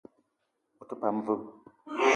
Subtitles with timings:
[0.79, 1.35] Ou te pam vé?